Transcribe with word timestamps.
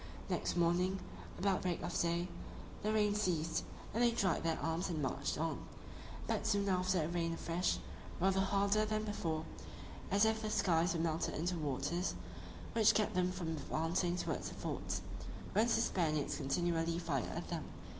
Next 0.29 0.57
morning, 0.57 0.99
about 1.37 1.61
break 1.61 1.83
of 1.83 1.95
day, 2.01 2.27
the 2.81 2.91
rain 2.91 3.13
ceased, 3.13 3.63
and 3.93 4.01
they 4.01 4.09
dried 4.09 4.41
their 4.41 4.57
arms 4.59 4.89
and 4.89 4.99
marched 4.99 5.37
on: 5.37 5.59
but 6.25 6.47
soon 6.47 6.67
after 6.69 7.03
it 7.03 7.13
rained 7.13 7.35
afresh, 7.35 7.77
rather 8.19 8.39
harder 8.39 8.83
than 8.83 9.03
before, 9.03 9.45
as 10.09 10.25
if 10.25 10.41
the 10.41 10.49
skies 10.49 10.95
were 10.95 10.99
melted 11.01 11.35
into 11.35 11.55
waters; 11.55 12.15
which 12.73 12.95
kept 12.95 13.13
them 13.13 13.31
from 13.31 13.49
advancing 13.49 14.15
towards 14.15 14.49
the 14.49 14.55
forts, 14.55 15.03
whence 15.53 15.75
the 15.75 15.81
Spaniards 15.81 16.35
continually 16.37 16.97
fired 16.97 17.29
at 17.35 17.49
them. 17.49 17.65